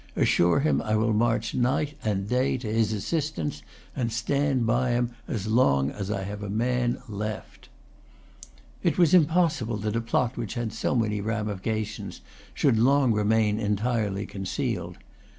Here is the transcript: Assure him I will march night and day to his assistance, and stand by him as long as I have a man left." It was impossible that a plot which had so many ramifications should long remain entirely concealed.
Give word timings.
Assure 0.15 0.61
him 0.61 0.81
I 0.81 0.95
will 0.95 1.13
march 1.13 1.53
night 1.53 1.95
and 2.03 2.27
day 2.27 2.57
to 2.57 2.67
his 2.67 2.91
assistance, 2.91 3.61
and 3.95 4.11
stand 4.11 4.65
by 4.65 4.93
him 4.93 5.11
as 5.27 5.45
long 5.45 5.91
as 5.91 6.09
I 6.09 6.23
have 6.23 6.41
a 6.41 6.49
man 6.49 7.03
left." 7.07 7.69
It 8.81 8.97
was 8.97 9.13
impossible 9.13 9.77
that 9.77 9.95
a 9.95 10.01
plot 10.01 10.37
which 10.37 10.55
had 10.55 10.73
so 10.73 10.95
many 10.95 11.21
ramifications 11.21 12.21
should 12.55 12.79
long 12.79 13.11
remain 13.13 13.59
entirely 13.59 14.25
concealed. 14.25 14.97